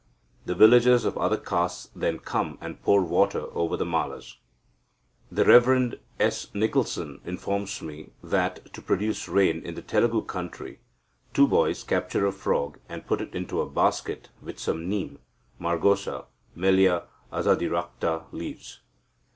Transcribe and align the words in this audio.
The 0.47 0.55
villagers 0.55 1.05
of 1.05 1.15
other 1.15 1.37
castes 1.37 1.91
then 1.95 2.17
come 2.17 2.57
and 2.59 2.81
pour 2.81 3.01
water 3.03 3.41
over 3.53 3.77
the 3.77 3.85
Malas. 3.85 4.37
The 5.31 5.45
Rev. 5.45 5.99
S. 6.19 6.47
Nicholson 6.55 7.21
informs 7.23 7.83
me 7.83 8.09
that, 8.23 8.73
to 8.73 8.81
produce 8.81 9.27
rain 9.27 9.63
in 9.63 9.75
the 9.75 9.83
Telugu 9.83 10.23
country, 10.23 10.79
two 11.35 11.47
boys 11.47 11.83
capture 11.83 12.25
a 12.25 12.31
frog, 12.31 12.79
and 12.89 13.05
put 13.05 13.21
it 13.21 13.35
into 13.35 13.61
a 13.61 13.69
basket 13.69 14.29
with 14.41 14.57
some 14.57 14.89
nim 14.89 15.19
(margosa, 15.61 16.25
Melia 16.55 17.03
Azadirachta) 17.31 18.23
leaves. 18.31 18.79